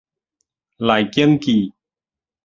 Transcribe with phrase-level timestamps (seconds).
[0.79, 1.73] 荔鏡記